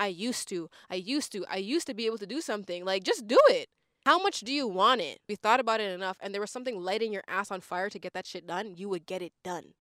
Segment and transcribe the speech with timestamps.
[0.00, 2.86] I used to, I used to, I used to be able to do something.
[2.86, 3.68] Like, just do it.
[4.06, 5.18] How much do you want it?
[5.28, 7.98] You thought about it enough and there was something lighting your ass on fire to
[7.98, 9.74] get that shit done, you would get it done.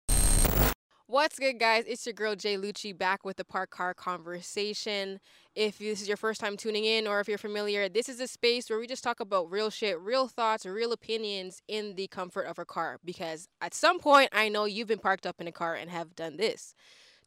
[1.07, 1.85] What's good, guys?
[1.87, 5.21] It's your girl Jay Lucci back with the Parked Car Conversation.
[5.55, 8.27] If this is your first time tuning in or if you're familiar, this is a
[8.27, 12.47] space where we just talk about real shit, real thoughts, real opinions in the comfort
[12.47, 12.99] of a car.
[13.05, 16.17] Because at some point, I know you've been parked up in a car and have
[16.17, 16.75] done this.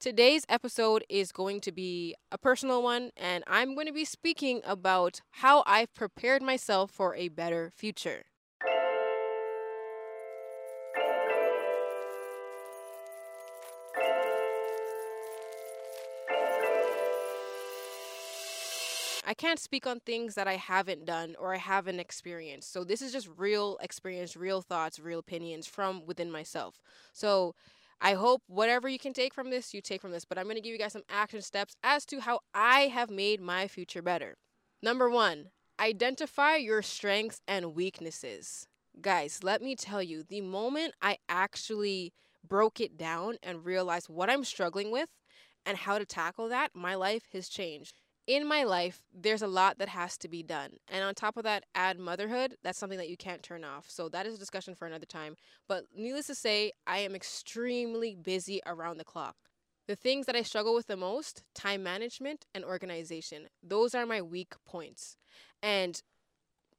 [0.02, 4.62] Today's episode is going to be a personal one, and I'm going to be speaking
[4.66, 8.24] about how I've prepared myself for a better future.
[19.24, 22.74] I can't speak on things that I haven't done or I haven't experienced.
[22.74, 26.82] So this is just real experience, real thoughts, real opinions from within myself.
[27.14, 27.54] So
[28.02, 30.26] I hope whatever you can take from this, you take from this.
[30.26, 33.12] But I'm going to give you guys some action steps as to how I have
[33.12, 34.38] made my future better.
[34.82, 38.68] Number one, identify your strengths and weaknesses.
[39.00, 42.14] Guys, let me tell you, the moment I actually
[42.46, 45.10] broke it down and realized what I'm struggling with
[45.66, 48.01] and how to tackle that, my life has changed
[48.32, 50.78] in my life, there's a lot that has to be done.
[50.88, 52.56] And on top of that, add motherhood.
[52.64, 53.90] That's something that you can't turn off.
[53.90, 55.36] So that is a discussion for another time.
[55.68, 59.36] But needless to say, I am extremely busy around the clock.
[59.90, 63.50] The things that I struggle with the most time management and organization.
[63.62, 65.18] Those are my weak points.
[65.62, 66.02] And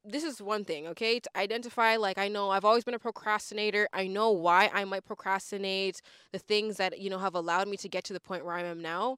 [0.03, 1.19] this is one thing, okay?
[1.19, 3.87] To identify, like, I know I've always been a procrastinator.
[3.93, 7.87] I know why I might procrastinate, the things that, you know, have allowed me to
[7.87, 9.17] get to the point where I am now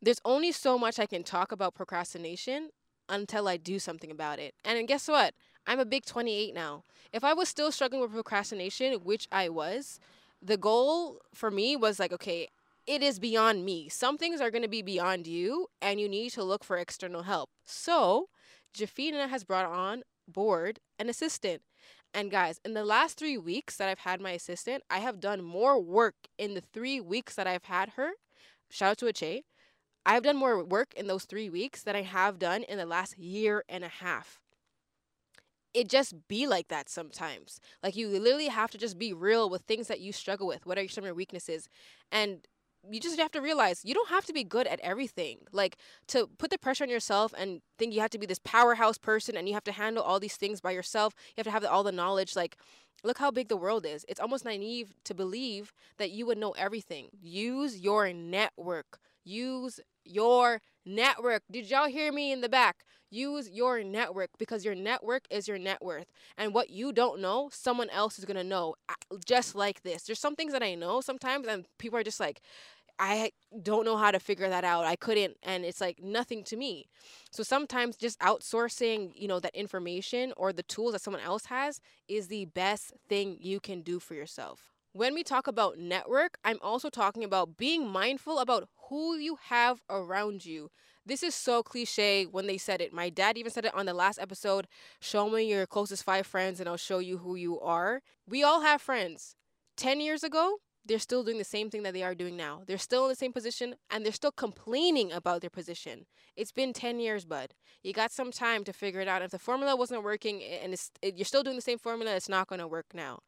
[0.00, 2.70] there's only so much I can talk about procrastination
[3.08, 4.54] until I do something about it.
[4.64, 5.34] And guess what?
[5.66, 6.84] I'm a big 28 now.
[7.12, 9.98] If I was still struggling with procrastination, which I was,
[10.42, 12.48] the goal for me was like, okay,
[12.86, 13.88] it is beyond me.
[13.88, 17.22] Some things are going to be beyond you, and you need to look for external
[17.22, 17.50] help.
[17.64, 18.28] So,
[18.74, 21.62] Jafina has brought on board an assistant.
[22.14, 25.42] And guys, in the last three weeks that I've had my assistant, I have done
[25.42, 28.12] more work in the three weeks that I've had her.
[28.70, 29.44] Shout out to Ache
[30.08, 33.18] I've done more work in those three weeks than I have done in the last
[33.18, 34.40] year and a half.
[35.74, 37.60] It just be like that sometimes.
[37.82, 40.64] Like you literally have to just be real with things that you struggle with.
[40.64, 41.68] What are your some of your weaknesses?
[42.10, 42.46] And
[42.90, 45.40] you just have to realize you don't have to be good at everything.
[45.52, 45.76] Like
[46.08, 49.36] to put the pressure on yourself and think you have to be this powerhouse person
[49.36, 51.12] and you have to handle all these things by yourself.
[51.36, 52.34] You have to have all the knowledge.
[52.34, 52.56] Like,
[53.04, 54.06] look how big the world is.
[54.08, 57.08] It's almost naive to believe that you would know everything.
[57.20, 59.00] Use your network.
[59.22, 61.42] Use your network.
[61.50, 62.84] Did y'all hear me in the back?
[63.10, 66.06] Use your network because your network is your net worth.
[66.36, 70.02] And what you don't know, someone else is going to know uh, just like this.
[70.02, 72.40] There's some things that I know sometimes, and people are just like,
[72.98, 73.30] I
[73.62, 74.84] don't know how to figure that out.
[74.84, 76.88] I couldn't, and it's like nothing to me.
[77.30, 81.80] So sometimes just outsourcing, you know, that information or the tools that someone else has
[82.08, 84.72] is the best thing you can do for yourself.
[84.92, 89.82] When we talk about network, I'm also talking about being mindful about who you have
[89.88, 90.70] around you.
[91.04, 92.92] This is so cliche when they said it.
[92.92, 94.68] My dad even said it on the last episode
[95.00, 98.02] show me your closest five friends and I'll show you who you are.
[98.28, 99.34] We all have friends.
[99.76, 100.56] 10 years ago,
[100.88, 102.62] they're still doing the same thing that they are doing now.
[102.66, 106.06] They're still in the same position and they're still complaining about their position.
[106.34, 107.52] It's been 10 years, bud.
[107.82, 109.22] You got some time to figure it out.
[109.22, 112.48] If the formula wasn't working and it, you're still doing the same formula, it's not
[112.48, 113.20] going to work now.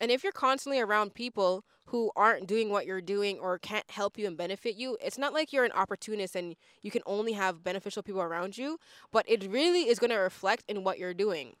[0.00, 4.18] And if you're constantly around people who aren't doing what you're doing or can't help
[4.18, 7.64] you and benefit you, it's not like you're an opportunist and you can only have
[7.64, 8.78] beneficial people around you,
[9.10, 11.54] but it really is going to reflect in what you're doing.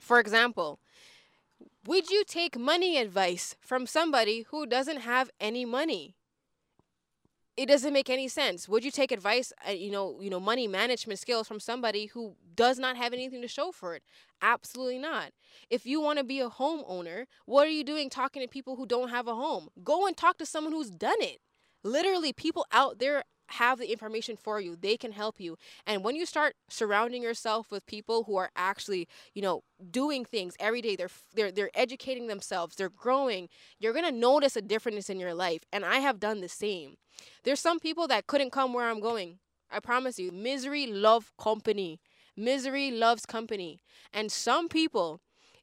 [0.00, 0.80] For example,
[1.86, 6.16] would you take money advice from somebody who doesn't have any money?
[7.56, 8.68] It doesn't make any sense.
[8.68, 12.36] Would you take advice, uh, you know, you know, money management skills from somebody who
[12.54, 14.02] does not have anything to show for it?
[14.40, 15.32] Absolutely not.
[15.68, 18.86] If you want to be a homeowner, what are you doing talking to people who
[18.86, 19.68] don't have a home?
[19.84, 21.40] Go and talk to someone who's done it.
[21.82, 24.76] Literally, people out there have the information for you.
[24.76, 25.56] They can help you.
[25.86, 30.54] And when you start surrounding yourself with people who are actually, you know, doing things
[30.60, 33.48] every day, they're they're they're educating themselves, they're growing,
[33.78, 35.62] you're going to notice a difference in your life.
[35.72, 36.96] And I have done the same.
[37.44, 39.38] There's some people that couldn't come where I'm going.
[39.70, 40.32] I promise you.
[40.32, 42.00] Misery love company.
[42.36, 43.80] Misery loves company.
[44.12, 45.20] And some people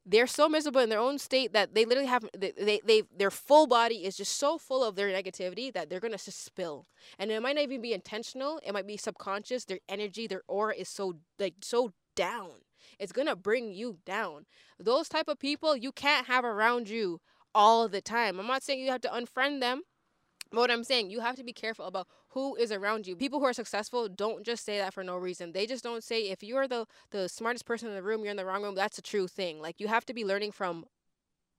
[0.09, 3.67] they're so miserable in their own state that they literally have they, they, their full
[3.67, 6.87] body is just so full of their negativity that they're gonna just spill.
[7.19, 10.75] And it might not even be intentional it might be subconscious their energy their aura
[10.75, 12.51] is so like so down.
[12.97, 14.45] It's gonna bring you down.
[14.79, 17.19] Those type of people you can't have around you
[17.53, 18.39] all the time.
[18.39, 19.81] I'm not saying you have to unfriend them
[20.51, 22.07] but what i'm saying you have to be careful about
[22.37, 23.15] who is around you.
[23.15, 25.53] People who are successful don't just say that for no reason.
[25.53, 28.37] They just don't say if you're the the smartest person in the room, you're in
[28.37, 28.75] the wrong room.
[28.75, 29.59] That's a true thing.
[29.59, 30.85] Like you have to be learning from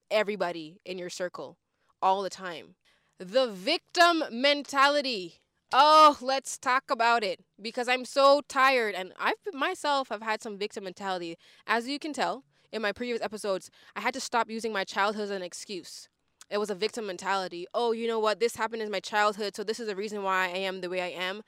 [0.09, 1.57] everybody in your circle
[2.01, 2.75] all the time.
[3.17, 5.41] The victim mentality.
[5.73, 10.57] Oh, let's talk about it because I'm so tired and I've myself have had some
[10.57, 11.37] victim mentality.
[11.67, 15.25] As you can tell in my previous episodes, I had to stop using my childhood
[15.25, 16.07] as an excuse.
[16.49, 17.67] It was a victim mentality.
[17.73, 18.39] Oh, you know what?
[18.39, 21.01] This happened in my childhood, so this is the reason why I am the way
[21.01, 21.43] I am.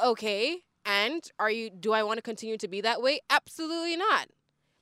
[0.00, 3.20] Okay, and are you do I want to continue to be that way?
[3.30, 4.28] Absolutely not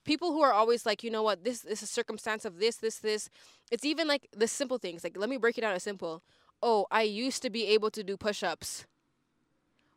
[0.03, 2.77] people who are always like, you know what, this, this is a circumstance of this,
[2.77, 3.29] this, this.
[3.71, 5.03] It's even like the simple things.
[5.03, 6.23] Like, let me break it down as simple.
[6.61, 8.85] Oh, I used to be able to do push ups.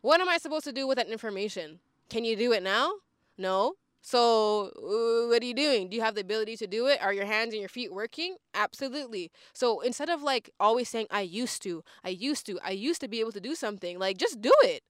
[0.00, 1.80] What am I supposed to do with that information?
[2.08, 2.92] Can you do it now?
[3.38, 3.74] No.
[4.06, 5.88] So, uh, what are you doing?
[5.88, 7.00] Do you have the ability to do it?
[7.02, 8.36] Are your hands and your feet working?
[8.52, 9.30] Absolutely.
[9.54, 13.08] So, instead of like always saying, I used to, I used to, I used to
[13.08, 14.82] be able to do something, like just do it.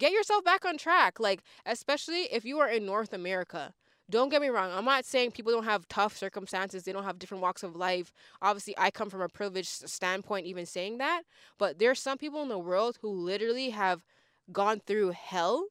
[0.00, 1.20] Get yourself back on track.
[1.20, 3.74] Like, especially if you are in North America
[4.10, 4.70] don't get me wrong.
[4.70, 6.82] I'm not saying people don't have tough circumstances.
[6.82, 8.12] They don't have different walks of life.
[8.42, 11.22] Obviously, I come from a privileged standpoint, even saying that.
[11.58, 14.04] But there's some people in the world who literally have
[14.52, 15.68] gone through hell,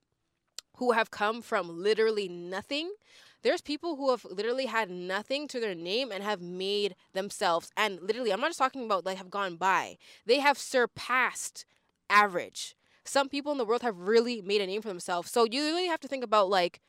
[0.77, 2.93] who have come from literally nothing.
[3.41, 7.71] There's people who have literally had nothing to their name and have made themselves.
[7.75, 9.97] And literally, I'm not just talking about like have gone by.
[10.25, 11.65] They have surpassed
[12.09, 12.75] average.
[13.03, 15.29] Some people in the world have really made a name for themselves.
[15.29, 16.79] So you really have to think about like,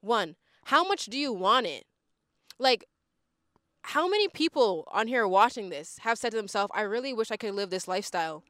[0.00, 1.86] one, how much do you want it?
[2.58, 2.84] Like,
[3.82, 7.36] how many people on here watching this have said to themselves, I really wish I
[7.36, 8.42] could live this lifestyle?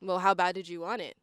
[0.00, 1.16] Well, how bad did you want it?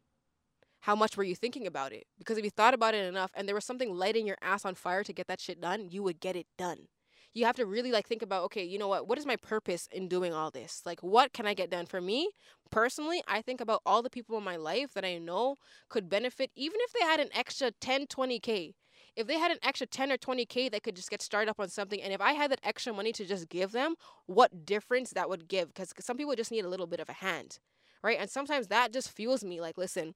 [0.84, 2.04] How much were you thinking about it?
[2.18, 4.74] Because if you thought about it enough and there was something lighting your ass on
[4.74, 6.88] fire to get that shit done, you would get it done.
[7.32, 9.08] You have to really like think about, okay, you know what?
[9.08, 10.82] What is my purpose in doing all this?
[10.84, 12.32] Like what can I get done for me?
[12.70, 15.56] Personally, I think about all the people in my life that I know
[15.88, 18.74] could benefit even if they had an extra 10, 20k
[19.16, 21.68] if they had an extra 10 or 20k they could just get started up on
[21.68, 23.94] something and if i had that extra money to just give them
[24.26, 27.12] what difference that would give because some people just need a little bit of a
[27.12, 27.60] hand
[28.02, 30.14] right and sometimes that just fuels me like listen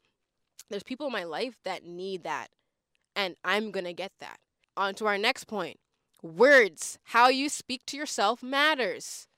[0.71, 2.49] there's people in my life that need that
[3.17, 4.39] and i'm gonna get that
[4.77, 5.79] on to our next point
[6.23, 9.29] words how you speak to yourself matters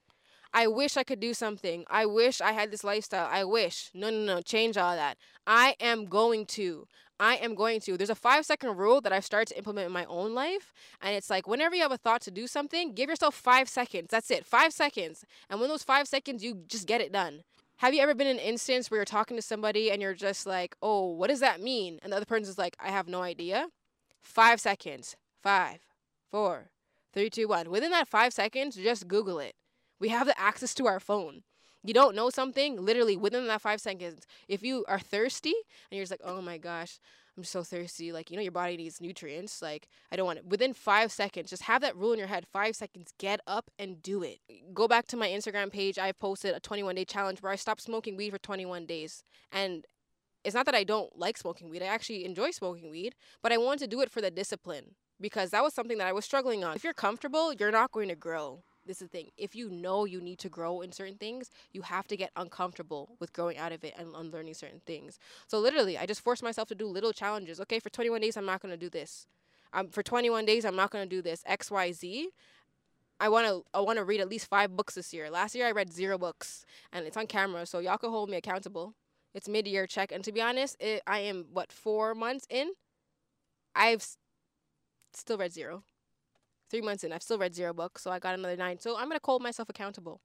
[0.53, 1.85] I wish I could do something.
[1.89, 3.29] I wish I had this lifestyle.
[3.31, 3.91] I wish.
[3.95, 4.41] No, no, no.
[4.41, 5.17] Change all that.
[5.47, 6.87] I am going to.
[7.21, 7.97] I am going to.
[7.97, 10.73] There's a five second rule that I've started to implement in my own life.
[11.01, 14.09] And it's like whenever you have a thought to do something, give yourself five seconds.
[14.11, 15.25] That's it, five seconds.
[15.49, 17.43] And when those five seconds, you just get it done.
[17.81, 20.45] Have you ever been in an instance where you're talking to somebody and you're just
[20.45, 21.99] like, oh, what does that mean?
[22.03, 23.69] And the other person's like, I have no idea.
[24.21, 25.17] Five seconds.
[25.43, 25.79] Five,
[26.31, 26.73] four,
[27.15, 27.71] three, two, one.
[27.71, 29.55] Within that five seconds, just Google it.
[29.99, 31.43] We have the access to our phone
[31.85, 35.55] you don't know something, literally within that five seconds, if you are thirsty
[35.91, 36.99] and you're just like, oh my gosh,
[37.37, 40.47] I'm so thirsty, like, you know, your body needs nutrients, like, I don't want it.
[40.47, 44.03] Within five seconds, just have that rule in your head five seconds, get up and
[44.03, 44.41] do it.
[44.75, 45.99] Go back to my Instagram page.
[45.99, 49.23] I posted a 21 day challenge where I stopped smoking weed for 21 days.
[49.53, 49.87] And
[50.45, 53.59] it's not that I don't like smoking weed, I actually enjoy smoking weed, but I
[53.59, 56.65] want to do it for the discipline because that was something that I was struggling
[56.65, 56.77] on.
[56.77, 59.31] If you're comfortable, you're not going to grow this is the thing.
[59.39, 63.15] If you know you need to grow in certain things, you have to get uncomfortable
[63.21, 65.21] with growing out of it and unlearning certain things.
[65.47, 67.61] So literally, I just forced myself to do little challenges.
[67.61, 69.29] Okay, for 21 days, I'm not going to do this.
[69.73, 71.45] Um, for 21 days, I'm not going to do this.
[71.47, 72.31] X, Y, Z.
[73.21, 75.31] I want to I want to read at least five books this year.
[75.31, 78.39] Last year I read zero books, and it's on camera, so y'all can hold me
[78.39, 78.95] accountable.
[79.35, 82.73] It's mid year check, and to be honest, it, I am what four months in.
[83.77, 84.05] I've
[85.15, 85.85] still read zero
[86.71, 88.79] three months in, I've still read zero books, so I got another nine.
[88.79, 90.21] So I'm gonna hold myself accountable.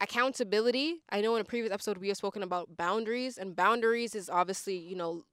[0.00, 1.02] Accountability.
[1.10, 4.76] I know in a previous episode we have spoken about boundaries, and boundaries is obviously
[4.76, 5.24] you know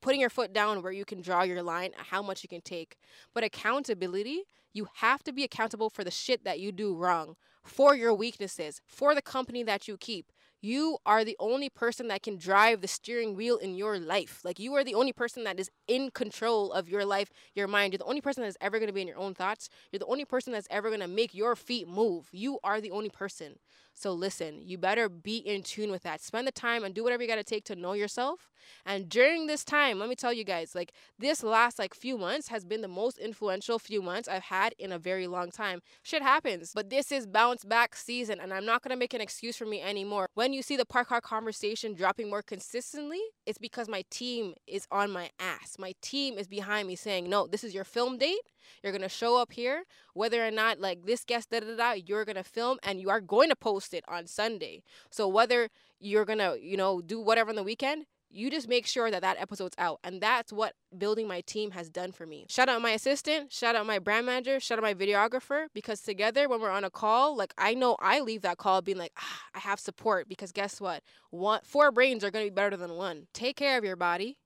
[0.00, 2.96] putting your foot down where you can draw your line, how much you can take.
[3.34, 7.94] But accountability, you have to be accountable for the shit that you do wrong, for
[7.94, 12.36] your weaknesses, for the company that you keep, you are the only person that can
[12.36, 14.40] drive the steering wheel in your life.
[14.44, 17.92] Like you are the only person that is in control of your life, your mind.
[17.92, 19.68] You're the only person that's ever going to be in your own thoughts.
[19.90, 22.28] You're the only person that's ever going to make your feet move.
[22.32, 23.56] You are the only person.
[24.00, 26.22] So listen, you better be in tune with that.
[26.22, 28.50] Spend the time and do whatever you got to take to know yourself.
[28.86, 32.48] And during this time, let me tell you guys, like this last like few months
[32.48, 35.82] has been the most influential few months I've had in a very long time.
[36.02, 39.20] Shit happens, but this is bounce back season and I'm not going to make an
[39.20, 40.28] excuse for me anymore.
[40.32, 44.86] When you see the parked car conversation dropping more consistently, it's because my team is
[44.90, 45.76] on my ass.
[45.78, 48.40] My team is behind me saying, "No, this is your film date
[48.82, 49.84] You're gonna show up here,
[50.14, 53.20] whether or not like this guest da da da, you're gonna film and you are
[53.20, 54.82] going to post it on Sunday.
[55.10, 59.10] So whether you're gonna, you know, do whatever on the weekend, you just make sure
[59.10, 59.98] that that episode's out.
[60.04, 62.46] And that's what building my team has done for me.
[62.48, 66.48] Shout out my assistant shout out my brand manager shout out my videographer because together
[66.48, 69.40] when we're on a call like i know i leave that call being like ah,
[69.54, 71.02] i have support because guess what?
[71.30, 73.26] One four brains are going to be better than one.
[73.32, 74.38] Take care of your body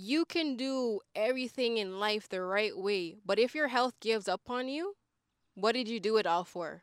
[0.00, 4.42] you can do everything in life the right way but if your health gives up
[4.48, 4.94] on you
[5.54, 6.82] what did you do it all for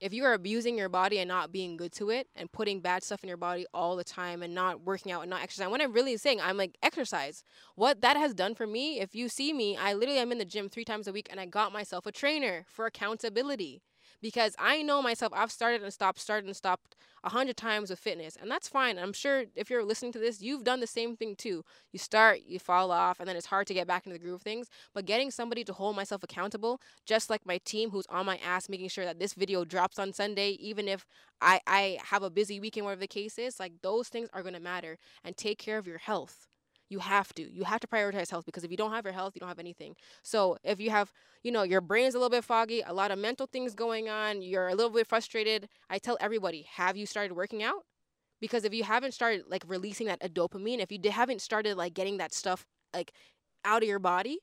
[0.00, 3.04] if you are abusing your body and not being good to it and putting bad
[3.04, 5.82] stuff in your body all the time and not working out and not exercising, what
[5.82, 7.44] I'm really saying, I'm like, exercise.
[7.74, 10.46] What that has done for me, if you see me, I literally am in the
[10.46, 13.82] gym three times a week and I got myself a trainer for accountability
[14.20, 17.98] because I know myself, I've started and stopped, started and stopped a hundred times with
[17.98, 18.98] fitness, and that's fine.
[18.98, 21.64] I'm sure if you're listening to this, you've done the same thing too.
[21.92, 24.36] You start, you fall off, and then it's hard to get back into the groove
[24.36, 24.68] of things.
[24.94, 28.68] But getting somebody to hold myself accountable, just like my team who's on my ass,
[28.68, 31.04] making sure that this video drops on Sunday, even if
[31.40, 34.60] I, I have a busy weekend, whatever the case is, like those things are gonna
[34.60, 34.98] matter.
[35.24, 36.48] And take care of your health.
[36.90, 37.42] You have to.
[37.42, 39.60] You have to prioritize health because if you don't have your health, you don't have
[39.60, 39.94] anything.
[40.22, 43.18] So if you have, you know, your brain's a little bit foggy, a lot of
[43.18, 47.34] mental things going on, you're a little bit frustrated, I tell everybody, have you started
[47.34, 47.84] working out?
[48.40, 52.18] Because if you haven't started like releasing that dopamine, if you haven't started like getting
[52.18, 53.12] that stuff like
[53.64, 54.40] out of your body,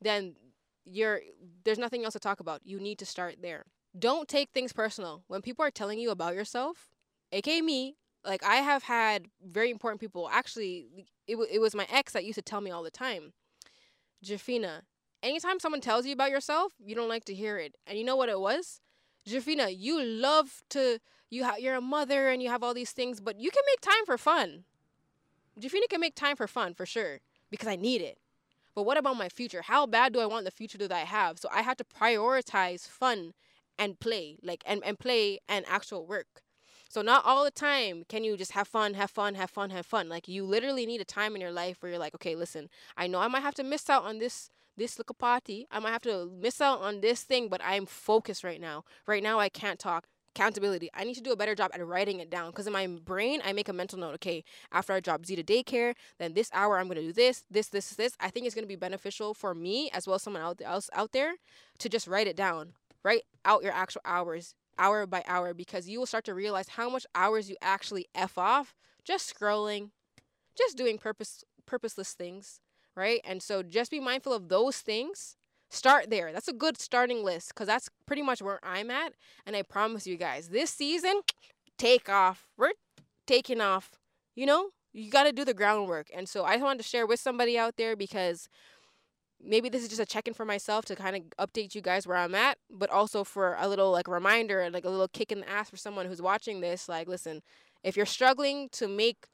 [0.00, 0.34] then
[0.84, 1.20] you're
[1.64, 2.60] there's nothing else to talk about.
[2.64, 3.64] You need to start there.
[3.98, 5.22] Don't take things personal.
[5.28, 6.88] When people are telling you about yourself,
[7.32, 10.28] aka me, like I have had very important people.
[10.32, 10.86] Actually,
[11.26, 13.32] it it was my ex that used to tell me all the time,
[14.24, 14.82] Jafina.
[15.22, 17.76] Anytime someone tells you about yourself, you don't like to hear it.
[17.86, 18.80] And you know what it was?
[19.28, 20.98] Jafina, you love to
[21.30, 23.80] you ha- you're a mother and you have all these things, but you can make
[23.80, 24.64] time for fun.
[25.60, 28.18] Jafina can make time for fun for sure because I need it.
[28.74, 29.62] But what about my future?
[29.62, 31.38] How bad do I want the future that I have?
[31.38, 33.34] So I have to prioritize fun
[33.78, 36.42] and play, like and, and play and actual work.
[36.94, 39.84] So not all the time can you just have fun, have fun, have fun, have
[39.84, 40.08] fun.
[40.08, 43.08] Like you literally need a time in your life where you're like, okay, listen, I
[43.08, 45.66] know I might have to miss out on this this little party.
[45.72, 48.84] I might have to miss out on this thing, but I'm focused right now.
[49.08, 50.06] Right now I can't talk.
[50.36, 50.88] Accountability.
[50.94, 53.40] I need to do a better job at writing it down because in my brain
[53.44, 54.14] I make a mental note.
[54.14, 57.70] Okay, after I drop Z to daycare, then this hour I'm gonna do this, this,
[57.70, 58.16] this, this.
[58.20, 61.34] I think it's gonna be beneficial for me as well as someone else out there
[61.80, 62.74] to just write it down.
[63.02, 66.88] Write out your actual hours hour by hour because you will start to realize how
[66.88, 69.90] much hours you actually f off just scrolling,
[70.56, 72.60] just doing purpose purposeless things,
[72.96, 73.20] right?
[73.24, 75.36] And so just be mindful of those things.
[75.70, 76.32] Start there.
[76.32, 79.14] That's a good starting list because that's pretty much where I'm at.
[79.46, 81.22] And I promise you guys, this season,
[81.78, 82.48] take off.
[82.56, 82.72] We're
[83.26, 83.90] taking off.
[84.34, 86.08] You know, you got to do the groundwork.
[86.14, 88.48] And so I just wanted to share with somebody out there because
[89.44, 92.16] maybe this is just a check-in for myself to kind of update you guys where
[92.16, 95.40] I'm at, but also for a little like reminder, and like a little kick in
[95.40, 96.88] the ass for someone who's watching this.
[96.88, 97.42] Like, listen,
[97.82, 99.26] if you're struggling to make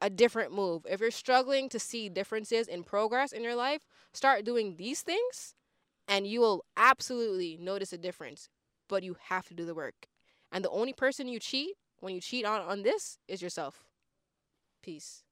[0.00, 4.44] a different move, if you're struggling to see differences in progress in your life, start
[4.44, 5.54] doing these things
[6.08, 8.48] and you will absolutely notice a difference.
[8.88, 10.08] But you have to do the work.
[10.50, 13.84] And the only person you cheat when you cheat on, on this is yourself.
[14.82, 15.22] Peace.